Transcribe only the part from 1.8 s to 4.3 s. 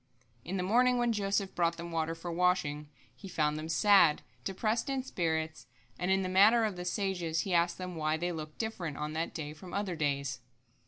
the water for washing, he found them sad,